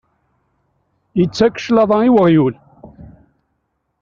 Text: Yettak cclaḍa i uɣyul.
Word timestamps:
Yettak 1.19 1.55
cclaḍa 1.59 1.97
i 2.07 2.09
uɣyul. 2.21 2.55